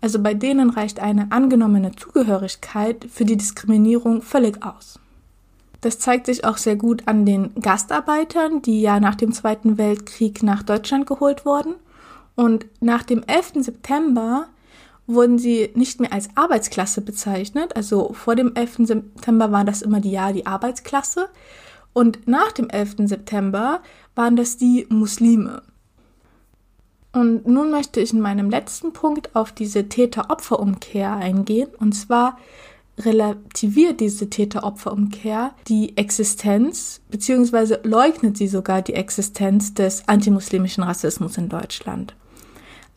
Also 0.00 0.20
bei 0.20 0.34
denen 0.34 0.70
reicht 0.70 1.00
eine 1.00 1.30
angenommene 1.30 1.92
Zugehörigkeit 1.94 3.06
für 3.10 3.24
die 3.24 3.36
Diskriminierung 3.36 4.22
völlig 4.22 4.64
aus. 4.64 4.98
Das 5.80 5.98
zeigt 5.98 6.26
sich 6.26 6.44
auch 6.44 6.56
sehr 6.56 6.76
gut 6.76 7.02
an 7.06 7.24
den 7.24 7.54
Gastarbeitern, 7.60 8.62
die 8.62 8.80
ja 8.80 8.98
nach 8.98 9.14
dem 9.14 9.32
Zweiten 9.32 9.78
Weltkrieg 9.78 10.42
nach 10.42 10.62
Deutschland 10.62 11.06
geholt 11.06 11.44
wurden. 11.44 11.74
Und 12.34 12.66
nach 12.80 13.02
dem 13.02 13.22
11. 13.24 13.64
September 13.64 14.48
wurden 15.08 15.38
sie 15.38 15.70
nicht 15.74 16.00
mehr 16.00 16.12
als 16.12 16.28
Arbeitsklasse 16.36 17.00
bezeichnet. 17.00 17.74
Also 17.74 18.12
vor 18.12 18.36
dem 18.36 18.54
11. 18.54 18.86
September 18.86 19.50
war 19.50 19.64
das 19.64 19.82
immer 19.82 20.00
die 20.00 20.12
ja 20.12 20.32
die 20.32 20.46
Arbeitsklasse. 20.46 21.28
Und 21.92 22.28
nach 22.28 22.52
dem 22.52 22.68
11. 22.68 23.08
September 23.08 23.80
waren 24.14 24.36
das 24.36 24.56
die 24.56 24.86
Muslime. 24.90 25.62
Und 27.12 27.48
nun 27.48 27.70
möchte 27.70 28.00
ich 28.00 28.12
in 28.12 28.20
meinem 28.20 28.50
letzten 28.50 28.92
Punkt 28.92 29.34
auf 29.34 29.50
diese 29.50 29.88
Täter-Opfer-Umkehr 29.88 31.16
eingehen. 31.16 31.70
Und 31.80 31.92
zwar 31.92 32.38
relativiert 32.98 34.00
diese 34.00 34.28
Täter-Opfer-Umkehr 34.28 35.52
die 35.68 35.96
Existenz, 35.96 37.00
beziehungsweise 37.10 37.80
leugnet 37.82 38.36
sie 38.36 38.48
sogar 38.48 38.82
die 38.82 38.94
Existenz 38.94 39.72
des 39.72 40.06
antimuslimischen 40.06 40.84
Rassismus 40.84 41.38
in 41.38 41.48
Deutschland. 41.48 42.14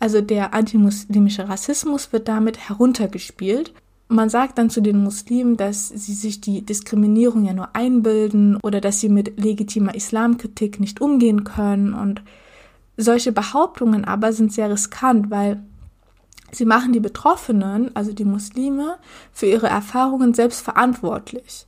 Also 0.02 0.20
der 0.20 0.56
antimuslimische 0.56 1.48
Rassismus 1.48 2.12
wird 2.12 2.28
damit 2.28 2.58
heruntergespielt. 2.58 3.72
Man 4.08 4.32
sagt 4.32 4.58
dann 4.58 4.72
zu 4.72 4.82
den 4.82 5.04
Muslimen, 5.04 5.58
dass 5.58 5.90
sie 5.90 6.16
sich 6.16 6.42
die 6.42 6.66
Diskriminierung 6.66 7.46
ja 7.46 7.54
nur 7.54 7.76
einbilden 7.76 8.58
oder 8.64 8.82
dass 8.82 9.00
sie 9.00 9.10
mit 9.10 9.40
legitimer 9.40 9.94
Islamkritik 9.94 10.80
nicht 10.80 11.02
umgehen 11.02 11.44
können. 11.44 11.94
Und 11.94 12.24
solche 12.98 13.32
Behauptungen 13.32 14.04
aber 14.04 14.34
sind 14.34 14.52
sehr 14.52 14.72
riskant, 14.72 15.30
weil 15.30 15.62
sie 16.52 16.66
machen 16.66 16.94
die 16.94 17.00
Betroffenen, 17.00 17.96
also 17.96 18.12
die 18.12 18.26
Muslime, 18.26 18.96
für 19.32 19.46
ihre 19.46 19.68
Erfahrungen 19.68 20.34
selbst 20.34 20.62
verantwortlich. 20.62 21.68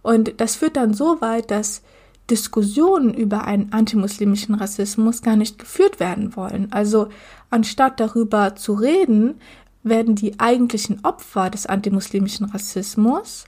Und 0.00 0.40
das 0.40 0.56
führt 0.56 0.78
dann 0.78 0.94
so 0.94 1.20
weit, 1.20 1.50
dass 1.50 1.82
Diskussionen 2.30 3.12
über 3.12 3.44
einen 3.44 3.72
antimuslimischen 3.72 4.54
Rassismus 4.54 5.22
gar 5.22 5.36
nicht 5.36 5.58
geführt 5.58 6.00
werden 6.00 6.36
wollen. 6.36 6.72
Also 6.72 7.08
anstatt 7.50 8.00
darüber 8.00 8.56
zu 8.56 8.74
reden, 8.74 9.34
werden 9.82 10.14
die 10.14 10.40
eigentlichen 10.40 11.04
Opfer 11.04 11.50
des 11.50 11.66
antimuslimischen 11.66 12.46
Rassismus, 12.46 13.44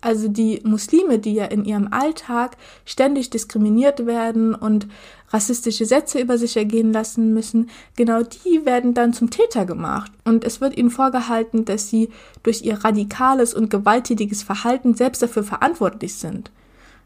also 0.00 0.28
die 0.28 0.60
Muslime, 0.64 1.18
die 1.18 1.32
ja 1.32 1.46
in 1.46 1.64
ihrem 1.64 1.88
Alltag 1.90 2.58
ständig 2.84 3.30
diskriminiert 3.30 4.04
werden 4.04 4.54
und 4.54 4.86
rassistische 5.30 5.86
Sätze 5.86 6.20
über 6.20 6.36
sich 6.36 6.58
ergehen 6.58 6.92
lassen 6.92 7.32
müssen, 7.32 7.70
genau 7.96 8.22
die 8.22 8.66
werden 8.66 8.92
dann 8.92 9.14
zum 9.14 9.30
Täter 9.30 9.64
gemacht. 9.64 10.12
Und 10.24 10.44
es 10.44 10.60
wird 10.60 10.76
ihnen 10.76 10.90
vorgehalten, 10.90 11.64
dass 11.64 11.88
sie 11.88 12.10
durch 12.42 12.62
ihr 12.62 12.84
radikales 12.84 13.54
und 13.54 13.70
gewalttätiges 13.70 14.42
Verhalten 14.42 14.94
selbst 14.94 15.22
dafür 15.22 15.42
verantwortlich 15.42 16.14
sind. 16.16 16.50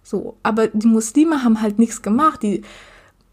So, 0.03 0.37
aber 0.43 0.69
die 0.69 0.87
Muslime 0.87 1.45
haben 1.45 1.61
halt 1.61 1.79
nichts 1.79 2.03
gemacht. 2.03 2.43
Die, 2.43 2.63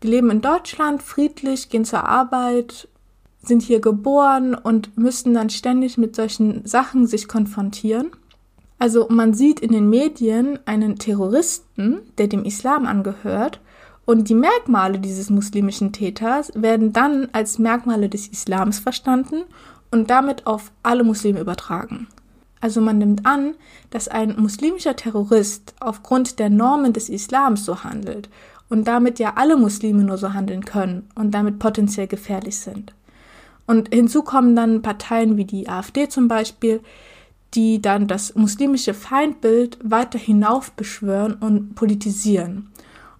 die 0.03 0.07
leben 0.07 0.29
in 0.29 0.41
Deutschland 0.41 1.01
friedlich, 1.01 1.69
gehen 1.69 1.86
zur 1.86 2.03
Arbeit, 2.03 2.88
sind 3.41 3.62
hier 3.62 3.79
geboren 3.79 4.55
und 4.55 4.98
müssen 4.98 5.34
dann 5.34 5.50
ständig 5.50 5.98
mit 5.98 6.15
solchen 6.15 6.65
Sachen 6.65 7.07
sich 7.07 7.27
konfrontieren. 7.27 8.12
Also 8.77 9.07
man 9.10 9.34
sieht 9.34 9.60
in 9.62 9.72
den 9.72 9.89
Medien 9.89 10.60
einen 10.65 10.98
Terroristen, 10.98 12.00
der 12.17 12.27
dem 12.27 12.43
Islam 12.43 12.86
angehört, 12.86 13.62
und 14.05 14.29
die 14.29 14.36
Merkmale 14.36 15.00
dieses 15.00 15.31
muslimischen 15.31 15.91
Täters 15.91 16.51
werden 16.53 16.93
dann 16.93 17.29
als 17.31 17.57
Merkmale 17.57 18.07
des 18.07 18.27
Islams 18.27 18.77
verstanden 18.77 19.45
und 19.89 20.12
damit 20.12 20.45
auf 20.45 20.72
alle 20.84 21.03
Muslime 21.03 21.39
übertragen. 21.39 22.07
Also 22.65 22.81
man 22.81 22.98
nimmt 22.98 23.27
an, 23.27 23.53
dass 23.91 24.07
ein 24.07 24.38
muslimischer 24.39 24.95
Terrorist 24.95 25.75
aufgrund 25.79 26.39
der 26.39 26.50
Normen 26.50 26.93
des 26.93 27.10
Islams 27.10 27.63
so 27.63 27.84
handelt 27.84 28.27
und 28.69 28.88
damit 28.88 29.19
ja 29.19 29.34
alle 29.36 29.55
Muslime 29.55 30.03
nur 30.03 30.17
so 30.17 30.34
handeln 30.34 30.65
können 30.65 31.07
und 31.13 31.29
damit 31.29 31.60
potenziell 31.60 32.07
gefährlich 32.07 32.57
sind. 32.57 32.95
Und 33.67 33.93
hinzu 33.93 34.24
kommen 34.24 34.55
dann 34.55 34.81
Parteien 34.81 35.38
wie 35.38 35.45
die 35.45 35.69
AfD 35.69 36.10
zum 36.10 36.27
Beispiel, 36.27 36.81
die 37.53 37.84
dann 37.84 38.07
das 38.07 38.34
muslimische 38.34 38.95
Feindbild 38.95 39.77
weiter 39.84 40.17
hinauf 40.17 40.72
beschwören 40.72 41.36
und 41.36 41.75
politisieren. 41.75 42.72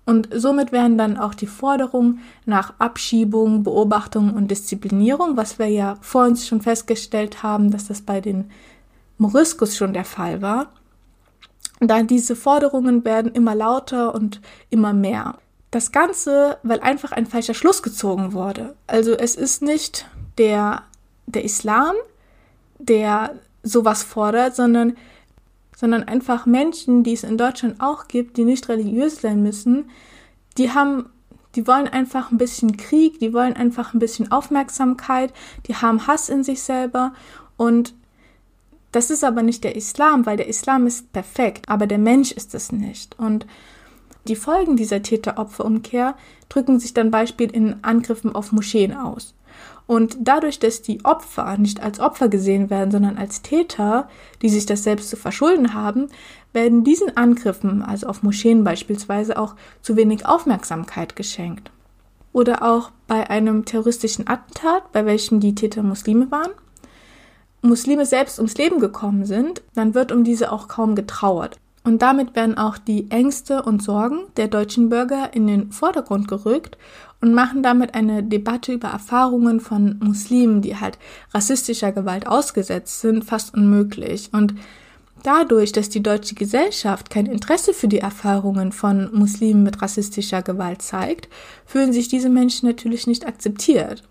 Und 0.08 0.30
somit 0.34 0.72
werden 0.72 0.98
dann 0.98 1.18
auch 1.18 1.36
die 1.36 1.46
Forderungen 1.46 2.20
nach 2.48 2.74
Abschiebung, 2.80 3.62
Beobachtung 3.62 4.34
und 4.34 4.50
Disziplinierung, 4.50 5.38
was 5.38 5.60
wir 5.60 5.68
ja 5.68 5.98
vor 6.02 6.26
uns 6.26 6.48
schon 6.48 6.62
festgestellt 6.62 7.44
haben, 7.44 7.70
dass 7.70 7.88
das 7.88 8.02
bei 8.02 8.22
den 8.22 8.46
Moriskus 9.18 9.76
schon 9.76 9.94
der 9.94 10.06
Fall 10.06 10.42
war. 10.42 10.72
Da 11.80 12.04
diese 12.04 12.36
Forderungen 12.36 13.04
werden 13.04 13.34
immer 13.34 13.56
lauter 13.56 14.16
und 14.16 14.42
immer 14.70 14.94
mehr. 14.94 15.38
Das 15.72 15.92
Ganze, 15.92 16.58
weil 16.64 16.80
einfach 16.80 17.12
ein 17.12 17.26
falscher 17.26 17.54
Schluss 17.54 17.84
gezogen 17.84 18.34
wurde. 18.34 18.76
Also 18.88 19.14
es 19.14 19.36
ist 19.36 19.62
nicht 19.62 20.08
der, 20.38 20.84
der 21.26 21.44
Islam, 21.44 21.96
der 22.80 23.36
sowas 23.64 24.04
fordert, 24.04 24.56
sondern, 24.56 24.96
sondern 25.76 26.04
einfach 26.04 26.46
Menschen, 26.46 27.04
die 27.04 27.14
es 27.14 27.24
in 27.24 27.38
Deutschland 27.38 27.82
auch 27.82 28.08
gibt, 28.08 28.38
die 28.38 28.46
nicht 28.46 28.70
religiös 28.70 29.22
sein 29.22 29.44
müssen, 29.44 29.90
die 30.58 30.72
haben, 30.72 31.10
die 31.56 31.68
wollen 31.68 31.88
einfach 31.88 32.32
ein 32.32 32.38
bisschen 32.38 32.78
Krieg, 32.78 33.20
die 33.20 33.34
wollen 33.34 33.56
einfach 33.56 33.94
ein 33.94 34.00
bisschen 34.00 34.32
Aufmerksamkeit, 34.32 35.34
die 35.68 35.76
haben 35.76 36.08
Hass 36.08 36.30
in 36.30 36.44
sich 36.44 36.64
selber 36.64 37.14
und 37.58 37.94
das 38.96 39.10
ist 39.10 39.26
aber 39.26 39.44
nicht 39.44 39.66
der 39.66 39.76
Islam, 39.76 40.26
weil 40.26 40.38
der 40.38 40.48
Islam 40.48 40.88
ist 40.88 41.12
perfekt, 41.12 41.68
aber 41.68 41.86
der 41.86 41.98
Mensch 41.98 42.32
ist 42.32 42.56
es 42.56 42.72
nicht. 42.72 43.20
Und 43.20 43.46
die 44.26 44.38
Folgen 44.38 44.78
dieser 44.78 45.04
Täter-Opfer-Umkehr 45.04 46.16
drücken 46.48 46.80
sich 46.80 46.94
dann 46.94 47.12
Beispiel 47.12 47.52
in 47.52 47.84
Angriffen 47.84 48.34
auf 48.34 48.54
Moscheen 48.54 48.96
aus. 48.96 49.36
Und 49.86 50.18
dadurch, 50.22 50.60
dass 50.60 50.82
die 50.82 51.04
Opfer 51.04 51.58
nicht 51.58 51.84
als 51.84 52.00
Opfer 52.00 52.30
gesehen 52.30 52.70
werden, 52.70 52.90
sondern 52.90 53.18
als 53.18 53.42
Täter, 53.42 54.08
die 54.42 54.50
sich 54.50 54.66
das 54.66 54.84
selbst 54.84 55.10
zu 55.10 55.18
verschulden 55.18 55.74
haben, 55.74 56.08
werden 56.54 56.86
diesen 56.86 57.18
Angriffen, 57.18 57.84
also 57.84 58.08
auf 58.08 58.24
Moscheen 58.24 58.64
beispielsweise, 58.64 59.38
auch 59.38 59.56
zu 59.82 59.98
wenig 59.98 60.26
Aufmerksamkeit 60.26 61.18
geschenkt. 61.18 61.70
Oder 62.32 62.64
auch 62.64 62.92
bei 63.08 63.30
einem 63.30 63.66
terroristischen 63.66 64.28
Attentat, 64.28 64.92
bei 64.94 65.06
welchem 65.06 65.42
die 65.42 65.54
Täter 65.54 65.84
Muslime 65.84 66.32
waren. 66.32 66.52
Muslime 67.68 68.06
selbst 68.06 68.40
ums 68.40 68.56
Leben 68.58 68.80
gekommen 68.80 69.26
sind, 69.26 69.62
dann 69.74 69.94
wird 69.94 70.12
um 70.12 70.24
diese 70.24 70.52
auch 70.52 70.68
kaum 70.68 70.96
getrauert. 70.96 71.58
Und 71.84 72.02
damit 72.02 72.36
werden 72.36 72.58
auch 72.58 72.80
die 72.80 73.12
Ängste 73.12 73.62
und 73.62 73.84
Sorgen 73.84 74.22
der 74.38 74.48
deutschen 74.48 74.90
Bürger 74.90 75.34
in 75.34 75.46
den 75.46 75.72
Vordergrund 75.72 76.28
gerückt 76.28 76.78
und 77.22 77.34
machen 77.34 77.62
damit 77.62 77.94
eine 77.94 78.24
Debatte 78.24 78.74
über 78.74 78.88
Erfahrungen 78.88 79.60
von 79.60 80.00
Muslimen, 80.00 80.62
die 80.62 80.78
halt 80.78 80.98
rassistischer 81.32 81.92
Gewalt 81.92 82.26
ausgesetzt 82.26 83.02
sind, 83.02 83.24
fast 83.24 83.54
unmöglich. 83.54 84.30
Und 84.34 84.56
dadurch, 85.22 85.72
dass 85.72 85.90
die 85.90 86.02
deutsche 86.02 86.34
Gesellschaft 86.34 87.12
kein 87.12 87.28
Interesse 87.28 87.74
für 87.74 87.88
die 87.88 88.00
Erfahrungen 88.00 88.72
von 88.72 89.10
Muslimen 89.14 89.62
mit 89.62 89.82
rassistischer 89.82 90.42
Gewalt 90.42 90.82
zeigt, 90.82 91.30
fühlen 91.66 91.94
sich 91.94 92.08
diese 92.08 92.30
Menschen 92.30 92.68
natürlich 92.68 93.06
nicht 93.06 93.28
akzeptiert. 93.28 94.04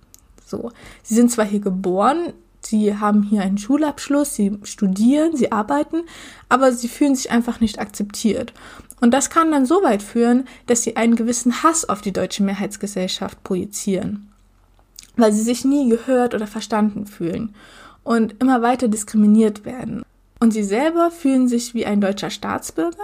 So, 0.46 0.70
sie 1.02 1.14
sind 1.14 1.30
zwar 1.30 1.44
hier 1.44 1.60
geboren, 1.60 2.34
Sie 2.66 2.96
haben 2.96 3.22
hier 3.22 3.42
einen 3.42 3.58
Schulabschluss, 3.58 4.34
sie 4.34 4.58
studieren, 4.62 5.36
sie 5.36 5.52
arbeiten, 5.52 6.02
aber 6.48 6.72
sie 6.72 6.88
fühlen 6.88 7.14
sich 7.14 7.30
einfach 7.30 7.60
nicht 7.60 7.78
akzeptiert. 7.78 8.52
Und 9.00 9.12
das 9.12 9.30
kann 9.30 9.52
dann 9.52 9.66
so 9.66 9.82
weit 9.82 10.02
führen, 10.02 10.46
dass 10.66 10.82
sie 10.82 10.96
einen 10.96 11.16
gewissen 11.16 11.62
Hass 11.62 11.88
auf 11.88 12.00
die 12.00 12.12
deutsche 12.12 12.42
Mehrheitsgesellschaft 12.42 13.42
projizieren, 13.44 14.30
weil 15.16 15.32
sie 15.32 15.42
sich 15.42 15.64
nie 15.64 15.88
gehört 15.88 16.34
oder 16.34 16.46
verstanden 16.46 17.06
fühlen 17.06 17.54
und 18.02 18.36
immer 18.40 18.62
weiter 18.62 18.88
diskriminiert 18.88 19.64
werden. 19.64 20.02
Und 20.40 20.52
sie 20.52 20.64
selber 20.64 21.10
fühlen 21.10 21.48
sich 21.48 21.74
wie 21.74 21.86
ein 21.86 22.00
deutscher 22.00 22.30
Staatsbürger, 22.30 22.96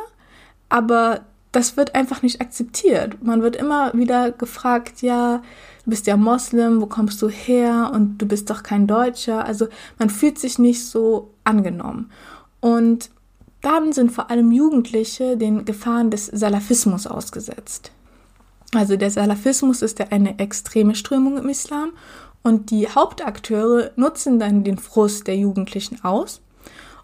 aber 0.69 1.23
das 1.53 1.77
wird 1.77 1.95
einfach 1.95 2.23
nicht 2.23 2.41
akzeptiert. 2.41 3.23
Man 3.23 3.43
wird 3.43 3.57
immer 3.57 3.93
wieder 3.93 4.31
gefragt, 4.31 5.03
ja, 5.03 5.43
du 5.85 5.91
bist 5.91 6.07
ja 6.07 6.17
Moslem, 6.17 6.81
wo 6.81 6.87
kommst 6.87 7.21
du 7.23 7.29
her 7.29 7.91
und 7.93 8.19
du 8.19 8.27
bist 8.27 8.51
doch 8.51 8.63
kein 8.63 8.87
Deutscher. 8.87 9.45
Also 9.45 9.67
man 9.99 10.11
fühlt 10.11 10.39
sich 10.39 10.59
nicht 10.59 10.85
so 10.85 11.31
angenommen. 11.45 12.11
Und 12.61 13.11
dann 13.63 13.93
sind 13.93 14.13
vor 14.13 14.31
allem 14.31 14.53
Jugendliche 14.53 15.37
den 15.37 15.65
Gefahren 15.65 16.11
des 16.11 16.27
Salafismus 16.27 17.07
ausgesetzt. 17.07 17.91
Also 18.73 18.97
der 18.97 19.11
Salafismus 19.11 19.83
ist 19.83 19.99
ja 19.99 20.07
eine 20.11 20.39
extreme 20.39 20.95
Strömung 20.95 21.37
im 21.37 21.49
Islam 21.49 21.91
und 22.43 22.71
die 22.71 22.89
Hauptakteure 22.89 23.91
nutzen 23.97 24.39
dann 24.39 24.63
den 24.63 24.79
Frust 24.79 25.27
der 25.27 25.37
Jugendlichen 25.37 26.05
aus 26.05 26.41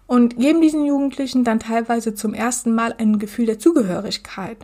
und 0.07 0.37
geben 0.37 0.61
diesen 0.61 0.85
Jugendlichen 0.85 1.43
dann 1.43 1.59
teilweise 1.59 2.15
zum 2.15 2.33
ersten 2.33 2.73
Mal 2.73 2.95
ein 2.97 3.19
Gefühl 3.19 3.45
der 3.45 3.59
Zugehörigkeit. 3.59 4.57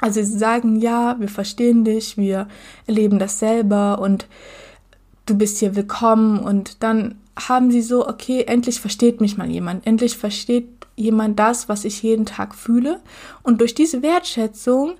Also 0.00 0.22
sie 0.22 0.38
sagen, 0.38 0.76
ja, 0.80 1.16
wir 1.18 1.28
verstehen 1.28 1.84
dich, 1.84 2.16
wir 2.16 2.48
erleben 2.86 3.18
das 3.18 3.38
selber 3.38 3.98
und 3.98 4.26
du 5.26 5.36
bist 5.36 5.58
hier 5.58 5.76
willkommen. 5.76 6.38
Und 6.38 6.82
dann 6.82 7.16
haben 7.38 7.70
sie 7.70 7.82
so, 7.82 8.06
okay, 8.08 8.44
endlich 8.46 8.80
versteht 8.80 9.20
mich 9.20 9.36
mal 9.36 9.50
jemand, 9.50 9.86
endlich 9.86 10.16
versteht 10.16 10.68
jemand 10.96 11.38
das, 11.38 11.68
was 11.68 11.84
ich 11.84 12.02
jeden 12.02 12.26
Tag 12.26 12.54
fühle. 12.54 13.00
Und 13.42 13.60
durch 13.60 13.74
diese 13.74 14.02
Wertschätzung 14.02 14.94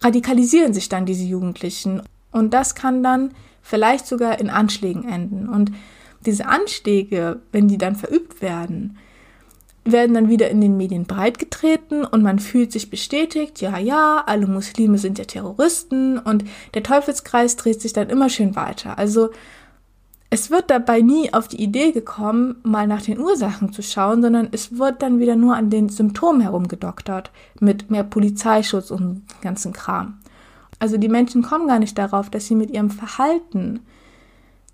radikalisieren 0.00 0.74
sich 0.74 0.88
dann 0.88 1.06
diese 1.06 1.24
Jugendlichen. 1.24 2.02
Und 2.32 2.54
das 2.54 2.74
kann 2.74 3.02
dann 3.02 3.32
vielleicht 3.62 4.06
sogar 4.06 4.38
in 4.40 4.50
Anschlägen 4.50 5.08
enden. 5.08 5.48
Und 5.48 5.72
diese 6.28 6.46
Anschläge, 6.46 7.40
wenn 7.52 7.68
die 7.68 7.78
dann 7.78 7.96
verübt 7.96 8.42
werden, 8.42 8.98
werden 9.84 10.12
dann 10.12 10.28
wieder 10.28 10.50
in 10.50 10.60
den 10.60 10.76
Medien 10.76 11.06
breitgetreten 11.06 12.04
und 12.04 12.22
man 12.22 12.38
fühlt 12.38 12.70
sich 12.70 12.90
bestätigt, 12.90 13.62
ja, 13.62 13.78
ja, 13.78 14.22
alle 14.26 14.46
Muslime 14.46 14.98
sind 14.98 15.18
ja 15.18 15.24
Terroristen 15.24 16.18
und 16.18 16.44
der 16.74 16.82
Teufelskreis 16.82 17.56
dreht 17.56 17.80
sich 17.80 17.94
dann 17.94 18.10
immer 18.10 18.28
schön 18.28 18.56
weiter. 18.56 18.98
Also 18.98 19.30
es 20.28 20.50
wird 20.50 20.68
dabei 20.68 21.00
nie 21.00 21.32
auf 21.32 21.48
die 21.48 21.62
Idee 21.62 21.92
gekommen, 21.92 22.56
mal 22.62 22.86
nach 22.86 23.00
den 23.00 23.18
Ursachen 23.18 23.72
zu 23.72 23.82
schauen, 23.82 24.20
sondern 24.20 24.48
es 24.52 24.78
wird 24.78 25.00
dann 25.00 25.20
wieder 25.20 25.36
nur 25.36 25.56
an 25.56 25.70
den 25.70 25.88
Symptomen 25.88 26.42
herumgedoktert, 26.42 27.30
mit 27.58 27.90
mehr 27.90 28.04
Polizeischutz 28.04 28.90
und 28.90 29.22
ganzen 29.40 29.72
Kram. 29.72 30.18
Also 30.78 30.98
die 30.98 31.08
Menschen 31.08 31.40
kommen 31.40 31.66
gar 31.66 31.78
nicht 31.78 31.96
darauf, 31.96 32.28
dass 32.28 32.46
sie 32.46 32.54
mit 32.54 32.70
ihrem 32.70 32.90
Verhalten 32.90 33.80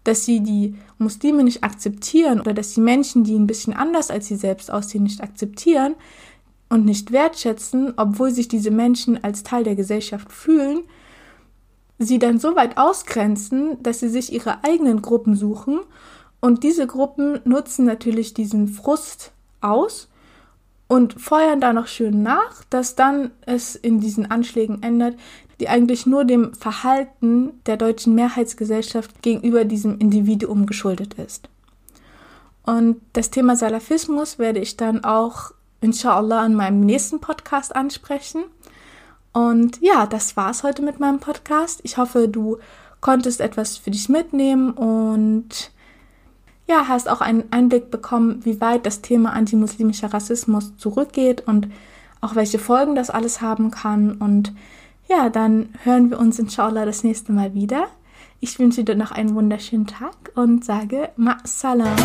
dass 0.04 0.24
sie 0.24 0.40
die 0.40 0.76
Muslime 0.98 1.42
nicht 1.42 1.64
akzeptieren 1.64 2.40
oder 2.40 2.52
dass 2.52 2.74
die 2.74 2.80
Menschen, 2.80 3.24
die 3.24 3.34
ein 3.34 3.46
bisschen 3.46 3.72
anders 3.72 4.10
als 4.10 4.26
sie 4.26 4.36
selbst 4.36 4.70
aussehen, 4.70 5.02
nicht 5.02 5.22
akzeptieren 5.22 5.94
und 6.68 6.84
nicht 6.84 7.12
wertschätzen, 7.12 7.94
obwohl 7.96 8.30
sich 8.30 8.48
diese 8.48 8.70
Menschen 8.70 9.22
als 9.22 9.42
Teil 9.42 9.64
der 9.64 9.74
Gesellschaft 9.74 10.30
fühlen, 10.30 10.82
sie 11.98 12.18
dann 12.18 12.38
so 12.38 12.56
weit 12.56 12.76
ausgrenzen, 12.76 13.82
dass 13.82 14.00
sie 14.00 14.08
sich 14.08 14.32
ihre 14.32 14.64
eigenen 14.64 15.02
Gruppen 15.02 15.36
suchen. 15.36 15.80
Und 16.40 16.62
diese 16.62 16.86
Gruppen 16.86 17.40
nutzen 17.44 17.84
natürlich 17.86 18.34
diesen 18.34 18.68
Frust 18.68 19.32
aus 19.60 20.08
und 20.88 21.20
feuern 21.20 21.60
da 21.60 21.72
noch 21.72 21.86
schön 21.86 22.22
nach, 22.22 22.64
dass 22.70 22.94
dann 22.94 23.30
es 23.46 23.74
in 23.74 24.00
diesen 24.00 24.30
Anschlägen 24.30 24.82
ändert, 24.82 25.16
die 25.60 25.68
eigentlich 25.68 26.06
nur 26.06 26.24
dem 26.24 26.54
Verhalten 26.54 27.60
der 27.66 27.76
deutschen 27.76 28.14
Mehrheitsgesellschaft 28.14 29.22
gegenüber 29.22 29.64
diesem 29.64 29.98
Individuum 29.98 30.66
geschuldet 30.66 31.14
ist. 31.14 31.48
Und 32.64 33.00
das 33.12 33.30
Thema 33.30 33.56
Salafismus 33.56 34.38
werde 34.38 34.60
ich 34.60 34.76
dann 34.76 35.04
auch 35.04 35.52
inshallah 35.80 36.46
in 36.46 36.54
meinem 36.54 36.80
nächsten 36.80 37.20
Podcast 37.20 37.76
ansprechen. 37.76 38.44
Und 39.32 39.80
ja, 39.82 40.06
das 40.06 40.36
war's 40.36 40.62
heute 40.62 40.82
mit 40.82 40.98
meinem 40.98 41.20
Podcast. 41.20 41.80
Ich 41.82 41.98
hoffe, 41.98 42.28
du 42.28 42.58
konntest 43.00 43.40
etwas 43.40 43.76
für 43.76 43.90
dich 43.90 44.08
mitnehmen 44.08 44.70
und 44.70 45.72
ja, 46.66 46.88
hast 46.88 47.10
auch 47.10 47.20
einen 47.20 47.44
Einblick 47.50 47.90
bekommen, 47.90 48.40
wie 48.44 48.60
weit 48.60 48.86
das 48.86 49.02
Thema 49.02 49.34
antimuslimischer 49.34 50.14
Rassismus 50.14 50.76
zurückgeht 50.78 51.46
und 51.46 51.68
auch 52.22 52.34
welche 52.34 52.58
Folgen 52.58 52.94
das 52.94 53.10
alles 53.10 53.42
haben 53.42 53.70
kann. 53.70 54.12
Und 54.12 54.54
ja, 55.08 55.28
dann 55.30 55.70
hören 55.82 56.10
wir 56.10 56.18
uns 56.18 56.38
inshallah 56.38 56.84
das 56.84 57.04
nächste 57.04 57.32
Mal 57.32 57.54
wieder. 57.54 57.88
Ich 58.40 58.58
wünsche 58.58 58.84
dir 58.84 58.94
noch 58.94 59.12
einen 59.12 59.34
wunderschönen 59.34 59.86
Tag 59.86 60.32
und 60.34 60.64
sage 60.64 61.10
Ma 61.16 61.38
salam. 61.44 61.96